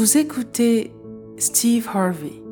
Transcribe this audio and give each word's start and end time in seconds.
vous 0.00 0.16
écoutez 0.16 0.94
Steve 1.36 1.86
Harvey, 1.92 2.42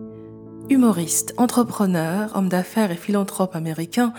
humoriste, 0.69 1.33
entrepreneur, 1.39 2.31
homme 2.37 2.51
d'affaires 2.51 2.91
et 2.91 2.97
philanthrope 2.97 3.57
américain, 3.57 4.13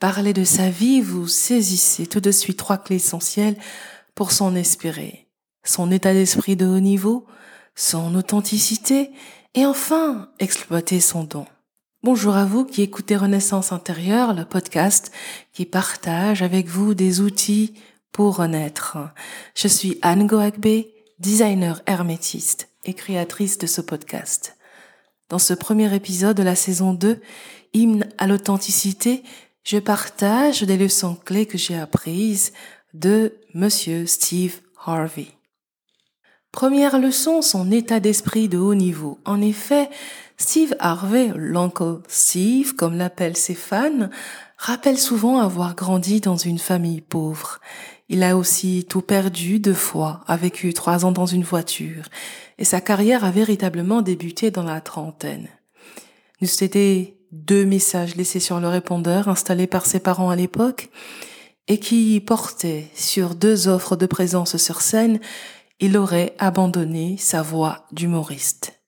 parler 0.00 0.32
de 0.32 0.42
sa 0.42 0.70
vie, 0.70 1.00
vous 1.00 1.28
saisissez 1.28 2.08
tout 2.08 2.18
de 2.18 2.32
suite 2.32 2.56
trois 2.56 2.78
clés 2.78 2.96
essentielles 2.96 3.56
pour 4.16 4.32
s'en 4.32 4.56
espérer. 4.56 5.28
Son 5.62 5.92
état 5.92 6.12
d'esprit 6.12 6.56
de 6.56 6.66
haut 6.66 6.80
niveau, 6.80 7.26
son 7.76 8.12
authenticité 8.16 9.12
et 9.54 9.66
enfin 9.66 10.30
exploiter 10.40 10.98
son 10.98 11.22
don. 11.22 11.46
Bonjour 12.02 12.34
à 12.34 12.44
vous 12.44 12.64
qui 12.64 12.82
écoutez 12.82 13.14
Renaissance 13.14 13.70
intérieure, 13.70 14.34
le 14.34 14.46
podcast 14.46 15.12
qui 15.52 15.64
partage 15.64 16.42
avec 16.42 16.66
vous 16.66 16.94
des 16.94 17.20
outils 17.20 17.74
pour 18.10 18.38
renaître. 18.38 18.98
Je 19.54 19.68
suis 19.68 19.96
Anne 20.02 20.26
Goagbe, 20.26 20.86
designer 21.18 21.82
hermétiste 21.86 22.68
et 22.84 22.94
créatrice 22.94 23.58
de 23.58 23.66
ce 23.66 23.80
podcast. 23.80 24.56
Dans 25.28 25.38
ce 25.38 25.54
premier 25.54 25.94
épisode 25.94 26.36
de 26.36 26.42
la 26.42 26.56
saison 26.56 26.92
2, 26.92 27.20
Hymne 27.72 28.08
à 28.18 28.26
l'authenticité, 28.26 29.22
je 29.64 29.78
partage 29.78 30.62
des 30.62 30.76
leçons 30.76 31.16
clés 31.16 31.46
que 31.46 31.58
j'ai 31.58 31.76
apprises 31.76 32.52
de 32.92 33.34
Monsieur 33.54 34.06
Steve 34.06 34.60
Harvey. 34.84 35.28
Première 36.52 36.98
leçon, 37.00 37.42
son 37.42 37.72
état 37.72 37.98
d'esprit 37.98 38.48
de 38.48 38.58
haut 38.58 38.76
niveau. 38.76 39.18
En 39.24 39.40
effet, 39.40 39.90
Steve 40.36 40.76
Harvey, 40.78 41.32
l'oncle 41.34 42.00
Steve, 42.06 42.74
comme 42.74 42.96
l'appellent 42.96 43.36
ses 43.36 43.54
fans, 43.54 44.08
rappelle 44.56 44.98
souvent 44.98 45.38
avoir 45.38 45.74
grandi 45.74 46.20
dans 46.20 46.36
une 46.36 46.58
famille 46.58 47.00
pauvre. 47.00 47.60
Il 48.08 48.22
a 48.22 48.36
aussi 48.36 48.86
tout 48.88 49.00
perdu 49.00 49.58
deux 49.58 49.74
fois, 49.74 50.20
a 50.26 50.36
vécu 50.36 50.74
trois 50.74 51.04
ans 51.04 51.12
dans 51.12 51.26
une 51.26 51.42
voiture, 51.42 52.04
et 52.58 52.64
sa 52.64 52.80
carrière 52.80 53.24
a 53.24 53.30
véritablement 53.30 54.02
débuté 54.02 54.50
dans 54.50 54.62
la 54.62 54.80
trentaine. 54.80 55.48
Nous 56.40 56.48
c'était 56.48 57.16
deux 57.32 57.64
messages 57.64 58.14
laissés 58.14 58.40
sur 58.40 58.60
le 58.60 58.68
répondeur 58.68 59.28
installé 59.28 59.66
par 59.66 59.86
ses 59.86 60.00
parents 60.00 60.30
à 60.30 60.36
l'époque, 60.36 60.90
et 61.66 61.78
qui 61.78 62.20
portaient 62.20 62.90
sur 62.94 63.34
deux 63.34 63.68
offres 63.68 63.96
de 63.96 64.06
présence 64.06 64.58
sur 64.58 64.82
scène, 64.82 65.18
il 65.80 65.96
aurait 65.96 66.34
abandonné 66.38 67.16
sa 67.18 67.42
voie 67.42 67.86
d'humoriste. 67.90 68.80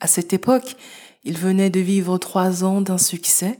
À 0.00 0.06
cette 0.06 0.32
époque, 0.32 0.76
il 1.24 1.38
venait 1.38 1.70
de 1.70 1.80
vivre 1.80 2.18
trois 2.18 2.64
ans 2.64 2.80
d'un 2.80 2.98
succès 2.98 3.58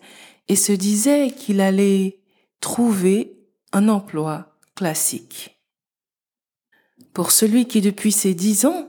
et 0.49 0.57
se 0.57 0.73
disait 0.73 1.31
qu'il 1.31 1.61
allait 1.61 2.21
trouver 2.61 3.39
un 3.73 3.89
emploi 3.89 4.59
classique. 4.75 5.59
Pour 7.13 7.31
celui 7.31 7.67
qui 7.67 7.81
depuis 7.81 8.13
ses 8.13 8.35
dix 8.35 8.65
ans 8.65 8.89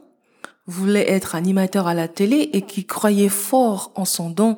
voulait 0.65 1.09
être 1.09 1.35
animateur 1.35 1.87
à 1.87 1.93
la 1.93 2.07
télé 2.07 2.49
et 2.53 2.61
qui 2.61 2.85
croyait 2.85 3.29
fort 3.29 3.91
en 3.95 4.05
son 4.05 4.29
don, 4.29 4.57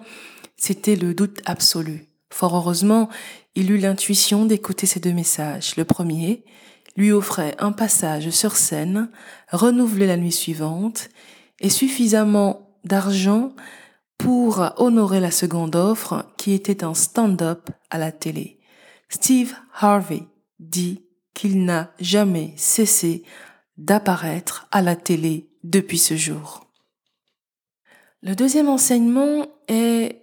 c'était 0.55 0.95
le 0.95 1.13
doute 1.13 1.41
absolu. 1.45 2.05
Fort 2.29 2.55
heureusement, 2.55 3.09
il 3.55 3.71
eut 3.71 3.77
l'intuition 3.77 4.45
d'écouter 4.45 4.85
ces 4.85 4.99
deux 4.99 5.13
messages. 5.13 5.75
Le 5.77 5.85
premier 5.85 6.43
lui 6.97 7.11
offrait 7.11 7.55
un 7.59 7.71
passage 7.71 8.29
sur 8.29 8.55
scène, 8.55 9.09
renouvelé 9.51 10.07
la 10.07 10.17
nuit 10.17 10.31
suivante, 10.31 11.09
et 11.59 11.69
suffisamment 11.69 12.69
d'argent 12.83 13.53
pour 14.17 14.73
honorer 14.77 15.19
la 15.19 15.31
seconde 15.31 15.75
offre 15.75 16.25
qui 16.37 16.53
était 16.53 16.83
un 16.83 16.93
stand-up 16.93 17.69
à 17.89 17.97
la 17.97 18.11
télé. 18.11 18.59
Steve 19.09 19.53
Harvey 19.73 20.23
dit 20.59 21.03
qu'il 21.33 21.65
n'a 21.65 21.91
jamais 21.99 22.53
cessé 22.55 23.23
d'apparaître 23.77 24.67
à 24.71 24.81
la 24.81 24.95
télé 24.95 25.49
depuis 25.63 25.97
ce 25.97 26.15
jour. 26.15 26.67
Le 28.21 28.35
deuxième 28.35 28.69
enseignement 28.69 29.45
est 29.67 30.21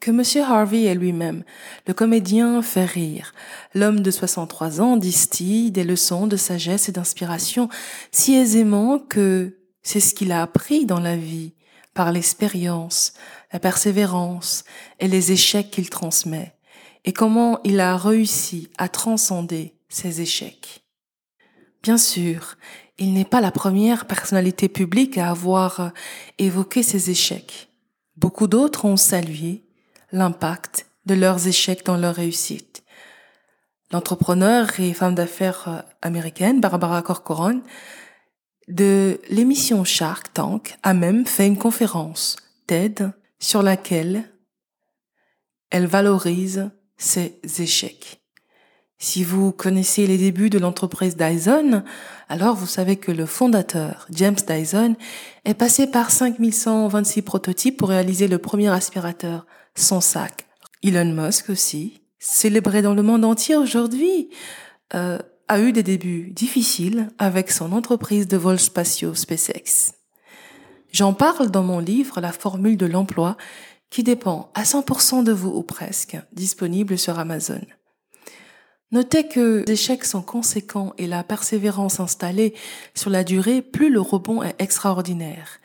que 0.00 0.10
M. 0.10 0.44
Harvey 0.44 0.84
est 0.84 0.94
lui-même. 0.94 1.44
Le 1.86 1.94
comédien 1.94 2.62
fait 2.62 2.84
rire. 2.84 3.32
L'homme 3.74 4.00
de 4.00 4.10
63 4.10 4.80
ans 4.80 4.96
distille 4.96 5.70
des 5.70 5.84
leçons 5.84 6.26
de 6.26 6.36
sagesse 6.36 6.88
et 6.88 6.92
d'inspiration 6.92 7.68
si 8.10 8.34
aisément 8.34 8.98
que 8.98 9.58
c'est 9.82 10.00
ce 10.00 10.14
qu'il 10.14 10.32
a 10.32 10.42
appris 10.42 10.86
dans 10.86 11.00
la 11.00 11.16
vie 11.16 11.54
par 11.96 12.12
l'expérience, 12.12 13.14
la 13.52 13.58
persévérance 13.58 14.64
et 15.00 15.08
les 15.08 15.32
échecs 15.32 15.72
qu'il 15.72 15.90
transmet, 15.90 16.54
et 17.04 17.12
comment 17.12 17.58
il 17.64 17.80
a 17.80 17.96
réussi 17.96 18.68
à 18.78 18.88
transcender 18.88 19.74
ces 19.88 20.20
échecs. 20.20 20.84
Bien 21.82 21.98
sûr, 21.98 22.56
il 22.98 23.14
n'est 23.14 23.24
pas 23.24 23.40
la 23.40 23.50
première 23.50 24.06
personnalité 24.06 24.68
publique 24.68 25.18
à 25.18 25.30
avoir 25.30 25.92
évoqué 26.38 26.82
ces 26.82 27.10
échecs. 27.10 27.68
Beaucoup 28.16 28.46
d'autres 28.46 28.84
ont 28.84 28.96
salué 28.96 29.64
l'impact 30.12 30.86
de 31.06 31.14
leurs 31.14 31.46
échecs 31.48 31.84
dans 31.84 31.96
leur 31.96 32.14
réussite. 32.14 32.82
L'entrepreneur 33.92 34.80
et 34.80 34.92
femme 34.92 35.14
d'affaires 35.14 35.84
américaine 36.02 36.60
Barbara 36.60 37.02
Corcoran 37.02 37.60
de 38.68 39.20
l'émission 39.28 39.84
Shark 39.84 40.32
Tank 40.32 40.76
a 40.82 40.94
même 40.94 41.26
fait 41.26 41.46
une 41.46 41.58
conférence 41.58 42.36
TED 42.66 43.12
sur 43.38 43.62
laquelle 43.62 44.30
elle 45.70 45.86
valorise 45.86 46.70
ses 46.96 47.38
échecs. 47.58 48.22
Si 48.98 49.24
vous 49.24 49.52
connaissez 49.52 50.06
les 50.06 50.16
débuts 50.16 50.48
de 50.48 50.58
l'entreprise 50.58 51.16
Dyson, 51.16 51.84
alors 52.30 52.56
vous 52.56 52.66
savez 52.66 52.96
que 52.96 53.12
le 53.12 53.26
fondateur, 53.26 54.06
James 54.10 54.34
Dyson, 54.34 54.96
est 55.44 55.54
passé 55.54 55.86
par 55.86 56.10
5126 56.10 57.22
prototypes 57.22 57.76
pour 57.76 57.90
réaliser 57.90 58.26
le 58.26 58.38
premier 58.38 58.68
aspirateur 58.68 59.46
sans 59.74 60.00
sac. 60.00 60.46
Elon 60.82 61.12
Musk 61.12 61.50
aussi, 61.50 62.00
célébré 62.18 62.80
dans 62.80 62.94
le 62.94 63.02
monde 63.02 63.24
entier 63.24 63.56
aujourd'hui, 63.56 64.30
euh, 64.94 65.18
a 65.48 65.60
eu 65.60 65.72
des 65.72 65.82
débuts 65.82 66.30
difficiles 66.30 67.08
avec 67.18 67.50
son 67.50 67.72
entreprise 67.72 68.26
de 68.26 68.36
vols 68.36 68.58
spatiaux 68.58 69.14
SpaceX. 69.14 69.92
J'en 70.92 71.12
parle 71.12 71.50
dans 71.50 71.62
mon 71.62 71.78
livre 71.78 72.20
La 72.20 72.32
formule 72.32 72.76
de 72.76 72.86
l'emploi 72.86 73.36
qui 73.90 74.02
dépend 74.02 74.50
à 74.54 74.64
100% 74.64 75.22
de 75.22 75.32
vous 75.32 75.50
ou 75.50 75.62
presque, 75.62 76.16
disponible 76.32 76.98
sur 76.98 77.18
Amazon. 77.18 77.60
Notez 78.92 79.28
que 79.28 79.64
les 79.66 79.72
échecs 79.72 80.04
sont 80.04 80.22
conséquents 80.22 80.94
et 80.98 81.06
la 81.06 81.22
persévérance 81.24 82.00
installée 82.00 82.54
sur 82.94 83.10
la 83.10 83.24
durée, 83.24 83.62
plus 83.62 83.90
le 83.90 84.00
rebond 84.00 84.42
est 84.42 84.54
extraordinaire. 84.58 85.60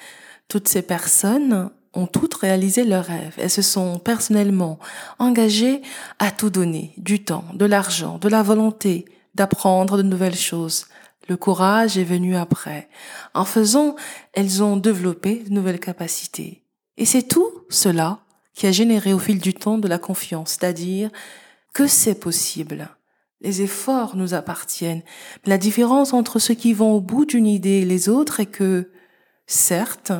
Toutes 0.47 0.67
ces 0.67 0.81
personnes 0.81 1.71
ont 1.93 2.07
toutes 2.07 2.35
réalisé 2.35 2.83
leurs 2.83 3.05
rêves 3.05 3.35
et 3.37 3.49
se 3.49 3.61
sont 3.61 3.99
personnellement 3.99 4.79
engagées 5.19 5.81
à 6.19 6.31
tout 6.31 6.49
donner, 6.49 6.93
du 6.97 7.23
temps, 7.23 7.45
de 7.53 7.65
l'argent, 7.65 8.17
de 8.17 8.29
la 8.29 8.43
volonté, 8.43 9.05
d'apprendre 9.35 9.97
de 9.97 10.03
nouvelles 10.03 10.35
choses. 10.35 10.85
Le 11.27 11.37
courage 11.37 11.97
est 11.97 12.03
venu 12.03 12.35
après. 12.35 12.89
En 13.33 13.45
faisant, 13.45 13.95
elles 14.33 14.63
ont 14.63 14.77
développé 14.77 15.43
de 15.47 15.53
nouvelles 15.53 15.79
capacités. 15.79 16.63
Et 16.97 17.05
c'est 17.05 17.23
tout 17.23 17.49
cela 17.69 18.19
qui 18.53 18.67
a 18.67 18.71
généré 18.71 19.13
au 19.13 19.19
fil 19.19 19.39
du 19.39 19.53
temps 19.53 19.77
de 19.77 19.87
la 19.87 19.97
confiance, 19.97 20.57
c'est-à-dire 20.59 21.09
que 21.73 21.87
c'est 21.87 22.19
possible. 22.19 22.89
Les 23.39 23.61
efforts 23.61 24.15
nous 24.15 24.33
appartiennent. 24.33 25.03
La 25.45 25.57
différence 25.57 26.13
entre 26.13 26.37
ceux 26.37 26.53
qui 26.53 26.73
vont 26.73 26.91
au 26.91 27.01
bout 27.01 27.25
d'une 27.25 27.47
idée 27.47 27.81
et 27.81 27.85
les 27.85 28.09
autres 28.09 28.39
est 28.39 28.45
que, 28.45 28.91
certes, 29.47 30.11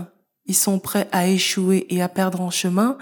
ils 0.45 0.55
sont 0.55 0.79
prêts 0.79 1.07
à 1.11 1.27
échouer 1.27 1.85
et 1.89 2.01
à 2.01 2.09
perdre 2.09 2.41
en 2.41 2.49
chemin, 2.49 2.97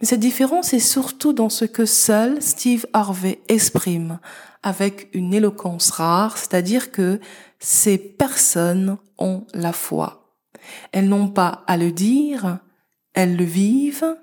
mais 0.00 0.06
cette 0.06 0.20
différence 0.20 0.72
est 0.72 0.78
surtout 0.78 1.32
dans 1.32 1.48
ce 1.48 1.64
que 1.64 1.84
seul 1.84 2.40
Steve 2.40 2.86
Harvey 2.92 3.40
exprime 3.48 4.20
avec 4.62 5.08
une 5.12 5.34
éloquence 5.34 5.90
rare, 5.90 6.36
c'est-à-dire 6.36 6.92
que 6.92 7.20
ces 7.58 7.98
personnes 7.98 8.98
ont 9.18 9.46
la 9.54 9.72
foi. 9.72 10.36
Elles 10.92 11.08
n'ont 11.08 11.28
pas 11.28 11.64
à 11.66 11.76
le 11.76 11.92
dire, 11.92 12.58
elles 13.14 13.36
le 13.36 13.44
vivent, 13.44 14.16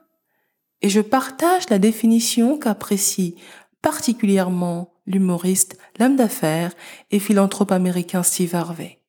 et 0.81 0.89
je 0.89 1.01
partage 1.01 1.69
la 1.69 1.80
définition 1.80 2.57
qu'apprécie 2.57 3.36
particulièrement 3.81 4.94
l'humoriste, 5.06 5.77
l'homme 6.00 6.16
d'affaires 6.16 6.74
et 7.12 7.19
philanthrope 7.19 7.72
américain 7.72 8.24
Steve 8.24 8.56
Harvey. 8.56 9.00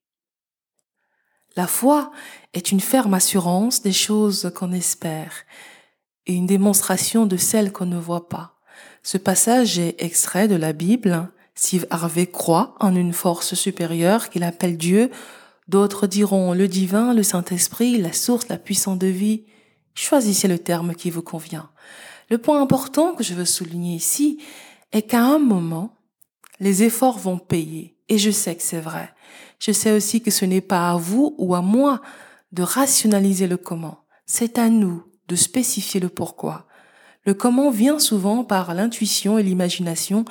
La 1.57 1.67
foi 1.67 2.11
est 2.53 2.71
une 2.71 2.81
ferme 2.81 3.15
assurance 3.15 3.83
des 3.83 3.93
choses 3.93 4.53
qu'on 4.55 4.73
espère 4.73 5.33
et 6.27 6.35
une 6.35 6.47
démonstration 6.47 7.27
de 7.27 7.37
celles 7.37 7.73
qu'on 7.73 7.87
ne 7.87 7.99
voit 7.99 8.29
pas. 8.29 8.57
Ce 9.03 9.19
passage 9.19 9.79
est 9.79 10.03
extrait 10.03 10.49
de 10.49 10.57
la 10.57 10.73
Bible. 10.73 11.31
Steve 11.55 11.87
Harvey 11.91 12.27
croit 12.27 12.75
en 12.81 12.95
une 12.95 13.13
force 13.13 13.55
supérieure 13.55 14.29
qu'il 14.29 14.43
appelle 14.43 14.77
Dieu. 14.77 15.11
D'autres 15.69 16.07
diront 16.07 16.53
le 16.53 16.69
divin, 16.69 17.15
le 17.15 17.23
Saint-Esprit, 17.23 17.99
la 17.99 18.13
source, 18.13 18.49
la 18.49 18.59
puissance 18.59 18.99
de 18.99 19.07
vie. 19.07 19.45
Choisissez 19.95 20.49
le 20.49 20.59
terme 20.59 20.95
qui 20.95 21.11
vous 21.11 21.23
convient. 21.23 21.71
Le 22.29 22.39
point 22.39 22.61
important 22.61 23.15
que 23.15 23.25
je 23.25 23.35
veux 23.35 23.45
souligner 23.45 23.95
ici 23.95 24.43
est 24.93 25.03
qu'à 25.03 25.23
un 25.23 25.39
moment, 25.39 25.97
les 26.61 26.83
efforts 26.83 27.19
vont 27.19 27.39
payer. 27.39 27.97
Et 28.09 28.19
je 28.19 28.31
sais 28.31 28.55
que 28.55 28.63
c'est 28.63 28.81
vrai. 28.81 29.13
Je 29.59 29.73
sais 29.73 29.93
aussi 29.93 30.21
que 30.21 30.31
ce 30.31 30.45
n'est 30.45 30.61
pas 30.61 30.91
à 30.91 30.97
vous 30.97 31.35
ou 31.39 31.55
à 31.55 31.63
moi 31.63 32.01
de 32.53 32.63
rationaliser 32.63 33.47
le 33.47 33.57
comment. 33.57 34.05
C'est 34.27 34.59
à 34.59 34.69
nous 34.69 35.05
de 35.29 35.37
spécifier 35.37 36.01
le 36.01 36.09
pourquoi. 36.09 36.67
Le 37.25 37.35
comment 37.35 37.71
vient 37.71 37.99
souvent 37.99 38.45
par 38.45 38.75
l'intuition 38.75 39.39
et 39.39 39.43
l'imagination 39.43 40.25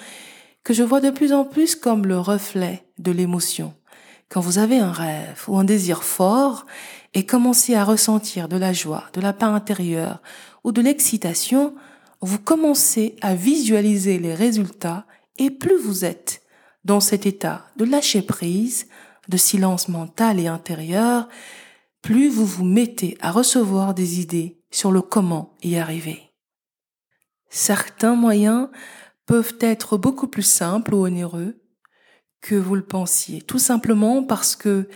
que 0.63 0.73
je 0.73 0.83
vois 0.83 1.01
de 1.01 1.09
plus 1.09 1.33
en 1.33 1.45
plus 1.45 1.75
comme 1.75 2.05
le 2.05 2.19
reflet 2.19 2.85
de 2.97 3.11
l'émotion. 3.11 3.73
Quand 4.29 4.41
vous 4.41 4.57
avez 4.57 4.79
un 4.79 4.91
rêve 4.91 5.43
ou 5.47 5.57
un 5.57 5.63
désir 5.63 6.03
fort 6.03 6.65
et 7.13 7.25
commencez 7.25 7.75
à 7.75 7.83
ressentir 7.83 8.47
de 8.47 8.57
la 8.57 8.73
joie, 8.73 9.05
de 9.13 9.21
la 9.21 9.33
paix 9.33 9.45
intérieure 9.45 10.21
ou 10.63 10.71
de 10.71 10.81
l'excitation, 10.81 11.75
vous 12.21 12.39
commencez 12.39 13.15
à 13.21 13.35
visualiser 13.35 14.17
les 14.17 14.33
résultats 14.33 15.05
et 15.37 15.51
plus 15.51 15.77
vous 15.77 16.05
êtes 16.05 16.41
dans 16.85 16.99
cet 16.99 17.25
état 17.25 17.65
de 17.77 17.85
lâcher 17.85 18.21
prise, 18.21 18.87
de 19.27 19.37
silence 19.37 19.89
mental 19.89 20.39
et 20.39 20.47
intérieur, 20.47 21.27
plus 22.01 22.29
vous 22.29 22.45
vous 22.45 22.65
mettez 22.65 23.17
à 23.21 23.31
recevoir 23.31 23.93
des 23.93 24.19
idées 24.19 24.54
sur 24.71 24.91
le 24.91 25.01
comment 25.01 25.53
y 25.63 25.77
arriver. 25.77 26.31
Certains 27.49 28.15
moyens 28.15 28.69
peuvent 29.25 29.55
être 29.59 29.97
beaucoup 29.97 30.27
plus 30.27 30.43
simples 30.43 30.93
ou 30.93 31.05
onéreux 31.05 31.61
que 32.41 32.55
vous 32.55 32.75
le 32.75 32.85
pensiez, 32.85 33.41
tout 33.41 33.59
simplement 33.59 34.23
parce 34.23 34.55
que 34.55 34.87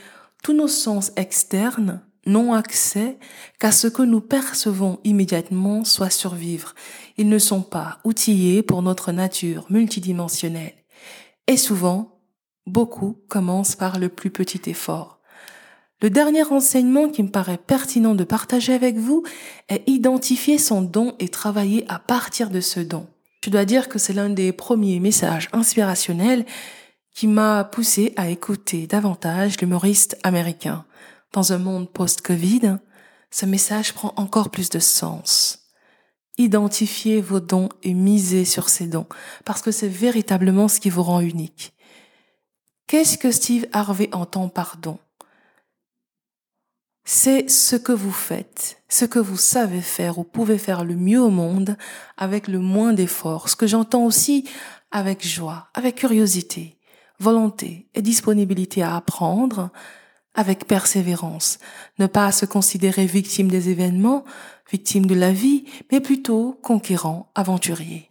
tous 0.44 0.54
nos 0.54 0.68
sens 0.68 1.12
externes 1.16 2.02
n'ont 2.26 2.54
accès 2.54 3.18
qu'à 3.60 3.72
ce 3.72 3.88
que 3.88 4.04
nous 4.04 4.22
percevons 4.22 5.00
immédiatement, 5.04 5.84
soit 5.84 6.10
survivre. 6.10 6.76
Ils 7.18 7.30
ne 7.30 7.40
sont 7.40 7.64
pas 7.64 8.00
outillés 8.04 8.62
pour 8.62 8.82
notre 8.82 9.12
nature 9.12 9.66
multidimensionnelle. 9.70 10.76
Et 11.48 11.58
souvent, 11.58 12.20
beaucoup 12.68 13.24
commencent 13.30 13.76
par 13.76 13.98
le 14.00 14.10
plus 14.10 14.30
petit 14.30 14.70
effort. 14.70 15.19
Le 16.02 16.10
dernier 16.10 16.44
enseignement 16.46 17.10
qui 17.10 17.24
me 17.24 17.30
paraît 17.30 17.58
pertinent 17.58 18.16
de 18.16 18.24
partager 18.24 18.74
avec 18.74 18.96
vous 18.96 19.24
est 19.68 19.84
identifier 19.86 20.58
son 20.58 20.82
don 20.82 21.14
et 21.20 21.28
travailler 21.28 21.86
à 21.90 22.00
partir 22.00 22.50
de 22.50 22.62
ce 22.62 22.80
don. 22.80 23.08
Je 23.44 23.50
dois 23.50 23.66
dire 23.66 23.90
que 23.90 24.00
c'est 24.00 24.14
l'un 24.14 24.30
des 24.30 24.54
premiers 24.54 25.02
messages 25.02 25.50
inspirationnels 25.52 26.46
qui 27.14 27.28
m'a 27.28 27.66
poussé 27.66 28.14
à 28.16 28.30
écouter 28.30 28.88
davantage 28.88 29.60
l'humoriste 29.60 30.18
américain. 30.24 30.86
Dans 31.34 31.52
un 31.52 31.58
monde 31.58 31.90
post-Covid, 31.90 32.78
ce 33.30 33.46
message 33.46 33.94
prend 33.94 34.14
encore 34.16 34.52
plus 34.52 34.70
de 34.70 34.80
sens. 34.80 35.60
Identifiez 36.38 37.20
vos 37.20 37.42
dons 37.42 37.68
et 37.84 37.94
misez 37.94 38.46
sur 38.46 38.70
ces 38.70 38.88
dons, 38.88 39.08
parce 39.44 39.62
que 39.62 39.72
c'est 39.72 39.90
véritablement 39.90 40.70
ce 40.70 40.80
qui 40.80 40.90
vous 40.90 41.04
rend 41.04 41.20
unique. 41.20 41.74
Qu'est-ce 42.88 43.18
que 43.18 43.32
Steve 43.32 43.68
Harvey 43.74 44.10
entend 44.14 44.48
par 44.48 44.78
don? 44.78 44.98
C'est 47.12 47.50
ce 47.50 47.76
que 47.76 47.92
vous 47.92 48.12
faites, 48.12 48.84
ce 48.88 49.04
que 49.04 49.18
vous 49.18 49.36
savez 49.36 49.82
faire 49.82 50.20
ou 50.20 50.24
pouvez 50.24 50.60
faire 50.60 50.86
le 50.86 50.96
mieux 50.96 51.20
au 51.20 51.32
monde 51.32 51.76
avec 52.18 52.48
le 52.48 52.60
moins 52.60 52.94
d'efforts, 52.94 53.50
ce 53.50 53.56
que 53.56 53.66
j'entends 53.66 54.06
aussi 54.06 54.48
avec 54.92 55.26
joie, 55.26 55.70
avec 55.74 55.96
curiosité 55.96 56.78
volonté 57.20 57.88
et 57.96 58.04
disponibilité 58.04 58.84
à 58.84 58.96
apprendre 58.96 59.72
avec 60.36 60.68
persévérance, 60.68 61.58
ne 61.98 62.06
pas 62.06 62.32
se 62.32 62.46
considérer 62.46 63.08
victime 63.08 63.48
des 63.48 63.70
événements, 63.70 64.24
victime 64.72 65.08
de 65.08 65.16
la 65.16 65.32
vie, 65.32 65.66
mais 65.92 66.02
plutôt 66.02 66.60
conquérant, 66.62 67.32
aventurier. 67.34 68.08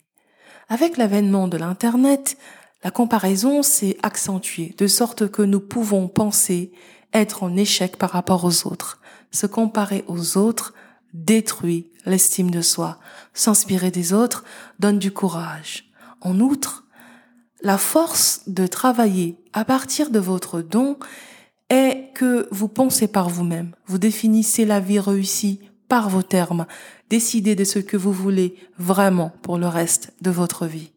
Avec 0.69 0.97
l'avènement 0.97 1.47
de 1.47 1.57
l'Internet, 1.57 2.37
la 2.83 2.91
comparaison 2.91 3.63
s'est 3.63 3.97
accentuée, 4.03 4.75
de 4.77 4.89
sorte 4.89 5.31
que 5.31 5.43
nous 5.43 5.61
pouvons 5.61 6.09
penser 6.09 6.73
être 7.13 7.43
en 7.43 7.57
échec 7.57 7.97
par 7.97 8.11
rapport 8.11 8.45
aux 8.45 8.67
autres. 8.67 9.01
Se 9.31 9.47
comparer 9.47 10.05
aux 10.07 10.37
autres 10.37 10.75
détruit 11.13 11.91
l'estime 12.07 12.51
de 12.51 12.61
soi. 12.61 12.99
S'inspirer 13.35 13.91
des 13.91 14.13
autres 14.13 14.45
donne 14.79 14.99
du 14.99 15.13
courage. 15.13 15.91
En 16.21 16.41
outre, 16.41 16.85
la 17.61 17.79
force 17.79 18.43
de 18.47 18.67
travailler 18.67 19.37
à 19.53 19.65
partir 19.65 20.11
de 20.11 20.19
votre 20.19 20.61
don 20.61 20.99
est 21.71 22.13
que 22.15 22.49
vous 22.51 22.69
pensez 22.69 23.09
par 23.09 23.29
vous-même, 23.29 23.75
vous 23.87 23.99
définissez 23.99 24.65
la 24.65 24.81
vie 24.81 25.01
réussie 25.01 25.61
par 25.89 26.09
vos 26.09 26.23
termes, 26.23 26.67
décidez 27.11 27.55
de 27.55 27.65
ce 27.65 27.79
que 27.79 27.97
vous 27.97 28.13
voulez 28.13 28.57
vraiment 28.79 29.33
pour 29.43 29.59
le 29.59 29.67
reste 29.67 30.13
de 30.23 30.31
votre 30.31 30.67
vie. 30.67 30.93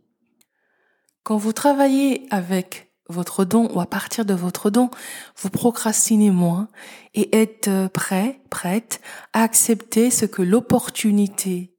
Quand 1.24 1.38
vous 1.38 1.54
travaillez 1.54 2.26
avec 2.30 2.91
votre 3.12 3.46
don 3.46 3.70
ou 3.74 3.80
à 3.80 3.86
partir 3.86 4.26
de 4.26 4.34
votre 4.34 4.70
don, 4.70 4.90
vous 5.38 5.50
procrastinez 5.50 6.32
moins 6.32 6.68
et 7.14 7.40
êtes 7.40 7.70
prêt, 7.94 8.42
prête 8.50 9.02
à 9.34 9.44
accepter 9.44 10.10
ce 10.10 10.26
que 10.26 10.42
l'opportunité 10.42 11.76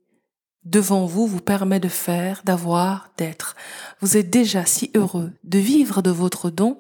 devant 0.65 1.07
vous 1.07 1.27
vous 1.27 1.41
permet 1.41 1.81
de 1.81 1.89
faire, 1.89 2.43
d'avoir, 2.45 3.11
d'être. 3.17 3.57
Vous 4.01 4.17
êtes 4.17 4.31
déjà 4.31 4.65
si 4.65 4.91
heureux 4.95 5.33
de 5.45 5.59
vivre 5.59 6.03
de 6.03 6.11
votre 6.11 6.51
don, 6.51 6.79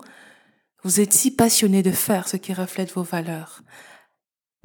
vous 0.84 1.00
êtes 1.00 1.12
si 1.12 1.30
passionné 1.30 1.82
de 1.82 1.90
faire 1.90 2.28
ce 2.28 2.36
qui 2.36 2.52
reflète 2.52 2.92
vos 2.92 3.02
valeurs. 3.02 3.62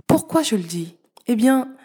Pourquoi 0.07 0.43
je 0.43 0.55
le 0.55 0.63
dis? 0.63 0.97
Eh 1.27 1.35
bien, 1.35 1.75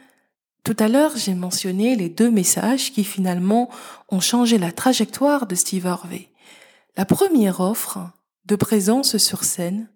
tout 0.65 0.77
à 0.79 0.89
l'heure, 0.89 1.17
j'ai 1.17 1.35
mentionné 1.35 1.97
les 1.97 2.09
deux 2.09 2.31
messages 2.31 2.93
qui 2.93 3.05
finalement 3.05 3.69
ont 4.09 4.21
changé 4.21 4.59
la 4.59 4.73
trajectoire 4.73 5.47
de 5.47 5.55
Steve 5.55 5.87
Harvey. 5.87 6.29
La 6.95 7.07
première 7.07 7.61
offre 7.61 8.11
de 8.45 8.55
présence 8.55 9.17
sur 9.17 9.45
scène, 9.45 9.89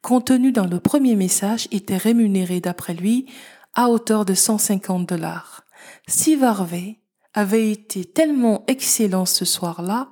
contenue 0.00 0.52
dans 0.52 0.66
le 0.66 0.78
premier 0.78 1.16
message, 1.16 1.66
était 1.72 1.96
rémunérée 1.96 2.60
d'après 2.60 2.94
lui 2.94 3.26
à 3.74 3.90
hauteur 3.90 4.24
de 4.24 4.34
150 4.34 5.08
dollars. 5.08 5.64
Steve 6.06 6.44
Harvey 6.44 7.00
avait 7.34 7.72
été 7.72 8.04
tellement 8.04 8.62
excellent 8.68 9.26
ce 9.26 9.44
soir-là 9.44 10.08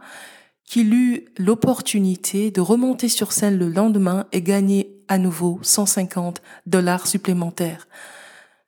qu'il 0.65 0.93
eut 0.93 1.27
l'opportunité 1.39 2.51
de 2.51 2.61
remonter 2.61 3.09
sur 3.09 3.31
scène 3.31 3.57
le 3.57 3.69
lendemain 3.69 4.27
et 4.33 4.43
gagner 4.43 5.05
à 5.07 5.19
nouveau 5.19 5.61
150 5.63 6.43
dollars 6.67 7.07
supplémentaires. 7.07 7.87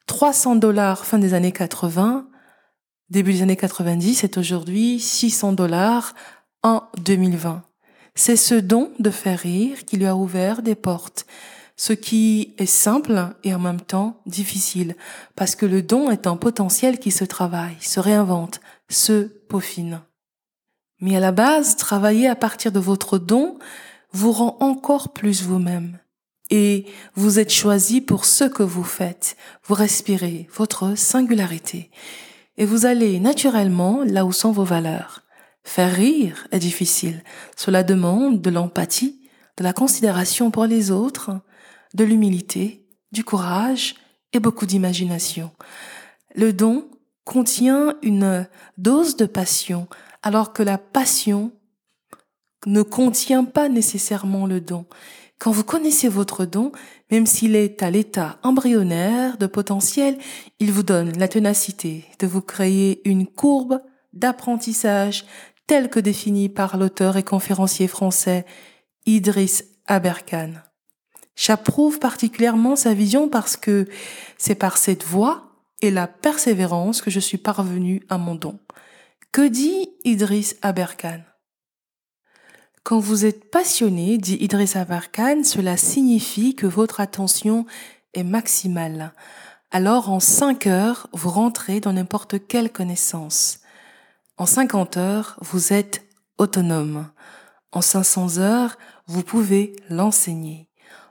300 0.07 0.55
dollars 0.55 1.05
fin 1.05 1.19
des 1.19 1.35
années 1.35 1.52
80, 1.52 2.29
début 3.11 3.33
des 3.33 3.43
années 3.43 3.57
90 3.57 4.23
et 4.23 4.38
aujourd'hui 4.38 5.00
600 5.00 5.52
dollars 5.55 6.14
en 6.63 6.83
2020. 6.99 7.63
C'est 8.15 8.37
ce 8.37 8.55
don 8.55 8.93
de 8.99 9.11
faire 9.11 9.41
rire 9.41 9.85
qui 9.85 9.97
lui 9.97 10.07
a 10.07 10.17
ouvert 10.17 10.63
des 10.63 10.75
portes 10.75 11.27
ce 11.77 11.93
qui 11.93 12.55
est 12.57 12.67
simple 12.67 13.35
et 13.45 13.55
en 13.55 13.59
même 13.59 13.81
temps 13.81 14.21
difficile, 14.27 14.97
parce 15.35 15.55
que 15.55 15.67
le 15.67 15.83
don 15.83 16.11
est 16.11 16.27
un 16.27 16.37
potentiel 16.37 16.99
qui 16.99 17.11
se 17.11 17.25
travaille, 17.25 17.77
se 17.81 18.01
réinvente, 18.01 18.61
se 18.89 19.25
peaufine. 19.49 20.01
Mais 21.01 21.17
à 21.17 21.21
la 21.21 21.33
base, 21.33 21.77
travailler 21.77 22.29
à 22.29 22.35
partir 22.35 22.73
de 22.73 22.81
votre 22.81 23.19
don 23.19 23.59
vous 24.13 24.33
rend 24.33 24.57
encore 24.61 25.13
plus 25.13 25.43
vous-même. 25.43 25.99
Et 26.49 26.87
vous 27.15 27.39
êtes 27.39 27.53
choisi 27.53 28.01
pour 28.01 28.25
ce 28.25 28.45
que 28.45 28.63
vous 28.63 28.85
faites. 28.85 29.37
Vous 29.65 29.75
respirez 29.75 30.49
votre 30.55 30.97
singularité. 30.97 31.91
Et 32.57 32.65
vous 32.65 32.87
allez 32.87 33.21
naturellement 33.21 34.03
là 34.05 34.25
où 34.25 34.33
sont 34.33 34.53
vos 34.53 34.65
valeurs. 34.65 35.25
Faire 35.66 35.92
rire 35.92 36.46
est 36.52 36.61
difficile. 36.61 37.23
Cela 37.56 37.82
demande 37.82 38.40
de 38.40 38.50
l'empathie, 38.50 39.20
de 39.58 39.64
la 39.64 39.73
considération 39.73 40.52
pour 40.52 40.64
les 40.64 40.92
autres, 40.92 41.32
de 41.92 42.04
l'humilité, 42.04 42.87
du 43.11 43.25
courage 43.25 43.96
et 44.32 44.38
beaucoup 44.38 44.64
d'imagination. 44.64 45.50
Le 46.37 46.52
don 46.52 46.88
contient 47.25 47.96
une 48.02 48.49
dose 48.78 49.16
de 49.16 49.26
passion, 49.26 49.88
alors 50.23 50.52
que 50.52 50.62
la 50.62 50.78
passion 50.78 51.50
ne 52.64 52.82
contient 52.82 53.44
pas 53.44 53.68
nécessairement 53.68 54.46
le 54.46 54.61
don. 54.61 54.87
Quand 55.38 55.50
vous 55.50 55.64
connaissez 55.64 56.08
votre 56.08 56.46
don, 56.46 56.70
même 57.11 57.26
s'il 57.26 57.56
est 57.56 57.82
à 57.82 57.90
l'état 57.90 58.38
embryonnaire 58.44 59.37
de 59.37 59.46
potentiel, 59.46 60.16
il 60.61 60.70
vous 60.70 60.85
donne 60.85 61.18
la 61.18 61.28
ténacité 61.28 62.04
de 62.20 62.28
vous 62.28 62.40
créer 62.40 63.06
une 63.06 63.26
courbe 63.26 63.82
d'apprentissage 64.12 65.26
telle 65.66 65.90
que 65.90 66.00
définie 66.00 66.49
par 66.49 66.76
l'auteur 66.76 67.16
et 67.16 67.23
conférencier 67.23 67.88
français 67.88 68.46
Idriss 69.04 69.64
Aberkan. 69.87 70.52
J'approuve 71.35 71.99
particulièrement 71.99 72.76
sa 72.76 72.94
vision 72.94 73.28
parce 73.28 73.56
que 73.56 73.87
c'est 74.38 74.54
par 74.54 74.78
cette 74.78 75.04
voie 75.04 75.50
et 75.82 75.90
la 75.90 76.06
persévérance 76.06 77.02
que 77.02 77.11
je 77.11 77.20
suis 77.20 77.38
parvenu 77.38 78.02
à 78.08 78.16
mon 78.16 78.35
don. 78.35 78.58
Que 79.32 79.46
dit 79.46 79.90
Idriss 80.04 80.56
Aberkan? 80.62 81.20
Quand 82.85 83.00
vous 83.00 83.26
êtes 83.26 83.50
passionné, 83.50 84.16
dit 84.16 84.37
Idriss 84.40 84.76
Aberkan, 84.76 85.42
cela 85.42 85.76
signifie 85.76 86.54
que 86.54 86.66
votre 86.66 87.00
attention 87.00 87.66
est 88.14 88.23
maximale. 88.23 89.12
Alors 89.70 90.11
en 90.11 90.20
5 90.20 90.66
heures, 90.68 91.08
vous 91.12 91.30
rentrez 91.30 91.80
dans 91.80 91.92
n'importe 91.92 92.46
quelle 92.46 92.70
connaissance. 92.70 93.58
En 94.38 94.45
50 94.45 94.99
heures, 94.99 95.38
vous 95.40 95.73
êtes 95.73 96.05
autonome. 96.37 97.09
En 97.73 97.81
500 97.81 98.37
heures, 98.37 98.76
vous 99.07 99.23
pouvez 99.23 99.75
l'enseigner. 99.88 100.69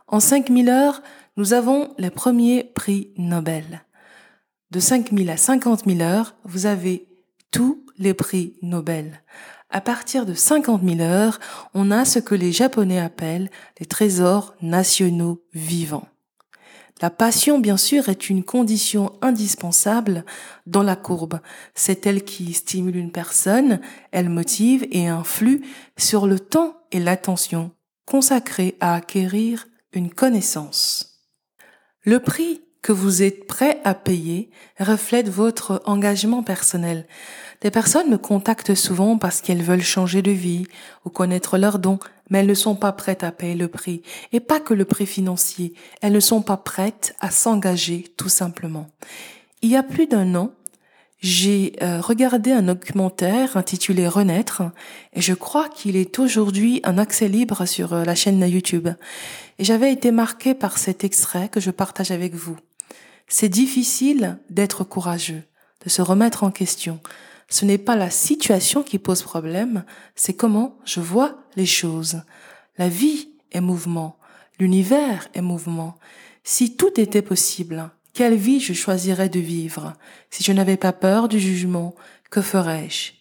En 0.08 0.20
5000 0.20 0.70
heures, 0.70 1.02
nous 1.36 1.54
avons 1.54 1.92
les 1.98 2.12
premiers 2.12 2.64
prix 2.64 3.14
Nobel. 3.18 3.84
De 4.70 4.80
5000 4.80 5.32
à 5.32 5.38
50 5.38 5.86
000 5.86 6.02
heures, 6.02 6.36
vous 6.44 6.68
avez 6.68 7.08
tous 7.50 7.84
les 7.98 8.14
prix 8.14 8.58
Nobel. 8.62 9.24
À 9.72 9.82
partir 9.82 10.28
de 10.28 10.36
50 10.36 10.84
000 10.84 11.02
heures, 11.02 11.40
on 11.74 11.90
a 11.90 12.06
ce 12.06 12.20
que 12.20 12.36
les 12.36 12.52
Japonais 12.52 13.00
appellent 13.00 13.50
les 13.80 13.88
trésors 13.88 14.54
nationaux 14.62 15.44
vivants. 15.54 16.08
La 17.02 17.10
passion, 17.10 17.60
bien 17.60 17.76
sûr, 17.76 18.08
est 18.08 18.30
une 18.30 18.44
condition 18.44 19.12
indispensable 19.22 20.24
dans 20.66 20.84
la 20.84 20.96
courbe. 20.96 21.42
C'est 21.74 22.08
elle 22.08 22.24
qui 22.24 22.54
stimule 22.54 22.96
une 22.96 23.12
personne, 23.12 23.82
elle 24.12 24.30
motive 24.30 24.88
et 24.92 25.08
influe 25.08 25.66
sur 25.98 26.26
le 26.26 26.40
temps 26.40 26.78
et 26.92 27.00
l'attention 27.00 27.72
consacrés 28.06 28.78
à 28.80 28.96
acquérir 28.96 29.68
une 29.92 30.10
connaissance. 30.10 31.22
Le 32.04 32.20
prix 32.20 32.62
que 32.82 32.92
vous 32.92 33.24
êtes 33.24 33.48
prêt 33.48 33.82
à 33.84 33.96
payer 33.96 34.52
reflète 34.80 35.28
votre 35.28 35.82
engagement 35.86 36.44
personnel. 36.44 37.08
Des 37.62 37.72
personnes 37.72 38.12
me 38.12 38.18
contactent 38.18 38.76
souvent 38.76 39.18
parce 39.18 39.42
qu'elles 39.42 39.64
veulent 39.64 39.82
changer 39.82 40.22
de 40.22 40.32
vie 40.32 40.68
ou 41.04 41.10
connaître 41.10 41.58
leurs 41.58 41.80
dons, 41.80 41.98
mais 42.30 42.40
elles 42.40 42.48
ne 42.48 42.54
sont 42.54 42.76
pas 42.76 42.92
prêtes 42.92 43.24
à 43.24 43.32
payer 43.32 43.56
le 43.56 43.68
prix. 43.68 44.02
Et 44.32 44.40
pas 44.40 44.60
que 44.60 44.74
le 44.74 44.86
prix 44.86 45.06
financier, 45.06 45.74
elles 46.02 46.14
ne 46.14 46.20
sont 46.20 46.42
pas 46.42 46.58
prêtes 46.58 47.16
à 47.20 47.32
s'engager 47.32 48.14
tout 48.18 48.30
simplement. 48.30 48.90
Il 49.62 49.70
y 49.70 49.76
a 49.76 49.84
plus 49.84 50.08
d'un 50.08 50.36
an, 50.36 50.52
j'ai 51.20 51.74
euh, 51.82 52.02
regardé 52.02 52.52
un 52.52 52.62
documentaire 52.62 53.58
intitulé 53.58 54.08
Renaître 54.08 54.62
et 55.14 55.22
je 55.22 55.34
crois 55.34 55.70
qu'il 55.70 55.96
est 55.96 56.20
aujourd'hui 56.20 56.82
un 56.84 56.98
accès 56.98 57.28
libre 57.28 57.66
sur 57.66 57.94
euh, 57.94 58.04
la 58.04 58.14
chaîne 58.14 58.48
YouTube. 58.48 58.90
Et 59.58 59.64
j'avais 59.64 59.92
été 59.92 60.12
marqué 60.12 60.54
par 60.54 60.78
cet 60.78 61.04
extrait 61.04 61.50
que 61.50 61.60
je 61.60 61.72
partage 61.72 62.12
avec 62.12 62.36
vous. 62.36 62.58
C'est 63.28 63.50
difficile 63.50 64.38
d'être 64.52 64.84
courageux, 64.84 65.42
de 65.84 65.90
se 65.90 66.02
remettre 66.02 66.44
en 66.44 66.52
question. 66.52 67.00
Ce 67.48 67.66
n'est 67.66 67.78
pas 67.78 67.96
la 67.96 68.10
situation 68.10 68.84
qui 68.84 69.00
pose 69.00 69.22
problème, 69.22 69.86
c'est 70.16 70.34
comment 70.34 70.78
je 70.86 71.00
vois 71.00 71.38
les 71.56 71.66
choses. 71.66 72.22
La 72.78 72.90
vie 72.90 73.30
est 73.52 73.62
mouvement, 73.62 74.18
l'univers 74.60 75.28
est 75.34 75.42
mouvement. 75.42 75.96
Si 76.44 76.76
tout 76.76 77.00
était 77.00 77.22
possible, 77.22 77.92
quelle 78.14 78.36
vie 78.36 78.60
je 78.60 78.74
choisirais 78.74 79.30
de 79.30 79.40
vivre? 79.40 79.94
Si 80.30 80.44
je 80.44 80.52
n'avais 80.52 80.78
pas 80.78 80.94
peur 80.94 81.28
du 81.28 81.40
jugement, 81.40 81.96
que 82.30 82.42
ferais-je? 82.42 83.14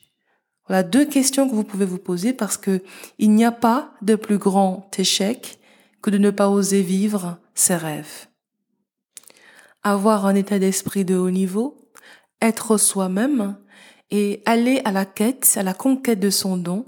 Voilà 0.67 0.83
deux 0.83 1.05
questions 1.05 1.49
que 1.49 1.55
vous 1.55 1.65
pouvez 1.65 1.85
vous 1.85 1.99
poser 1.99 2.33
parce 2.33 2.57
que 2.57 2.83
il 3.19 3.31
n'y 3.33 3.45
a 3.45 3.53
pas 3.53 3.93
de 4.01 4.15
plus 4.15 4.39
grand 4.39 4.89
échec 4.99 5.59
que 6.01 6.11
de 6.11 6.19
ne 6.19 6.31
pas 6.31 6.49
oser 6.49 6.81
vivre 6.81 7.39
ses 7.55 7.77
rêves 7.77 8.27
avoir 9.85 10.25
un 10.25 10.35
état 10.35 10.59
d'esprit 10.59 11.05
de 11.05 11.15
haut 11.15 11.31
niveau, 11.31 11.91
être 12.41 12.79
soi-même 12.79 13.57
et 14.15 14.43
aller 14.47 14.81
à 14.85 14.93
la 14.93 15.05
quête, 15.05 15.55
à 15.57 15.65
la 15.65 15.75
conquête 15.75 16.21
de 16.21 16.31
son 16.31 16.57
don. 16.57 16.87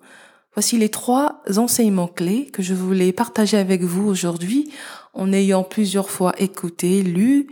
Voici 0.54 0.78
les 0.78 0.90
trois 0.90 1.42
enseignements 1.56 2.06
clés 2.06 2.46
que 2.46 2.62
je 2.62 2.72
voulais 2.72 3.12
partager 3.12 3.56
avec 3.56 3.82
vous 3.82 4.06
aujourd'hui 4.06 4.70
en 5.12 5.32
ayant 5.32 5.64
plusieurs 5.64 6.08
fois 6.08 6.34
écouté, 6.38 7.02
lu 7.02 7.48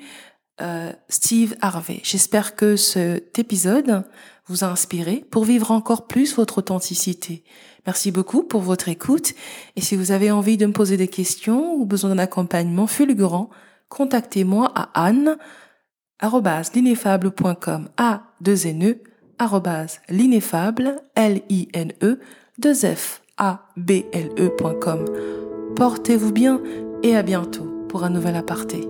euh, 0.61 0.93
Steve 1.09 1.57
Harvey. 1.61 1.99
J'espère 2.05 2.55
que 2.55 2.77
cet 2.77 3.41
épisode 3.41 4.05
vous 4.47 4.63
a 4.63 4.69
inspiré 4.69 5.25
pour 5.33 5.45
vivre 5.45 5.73
encore 5.73 6.07
plus 6.07 6.37
votre 6.37 6.59
authenticité. 6.59 7.43
Merci 7.85 8.13
beaucoup 8.13 8.45
pour 8.45 8.61
votre 8.61 8.89
écoute 8.89 9.35
et 9.75 9.81
si 9.81 9.97
vous 9.97 10.13
avez 10.13 10.31
envie 10.31 10.57
de 10.57 10.67
me 10.67 10.73
poser 10.73 10.97
des 10.97 11.09
questions 11.09 11.75
ou 11.75 11.85
besoin 11.85 12.11
d'un 12.11 12.23
accompagnement 12.23 12.87
fulgurant, 12.87 13.51
contactez-moi 13.89 14.71
à 14.73 15.05
anne 15.05 15.37
l'ineffable.com 16.23 17.89
a 17.97 18.23
2 18.41 18.67
n 18.69 18.85
e 18.85 19.14
l'ineffable 20.09 21.03
l 21.15 21.43
i 21.49 21.69
n 21.73 21.93
e 22.03 22.19
2 22.59 22.75
f 22.95 23.23
a 23.37 23.67
b 23.77 24.05
l 24.13 24.29
e.com. 24.39 25.05
Portez-vous 25.77 26.33
bien 26.33 26.61
et 27.03 27.17
à 27.17 27.23
bientôt 27.23 27.87
pour 27.89 28.05
un 28.05 28.11
nouvel 28.11 28.37
aparté. 28.37 28.89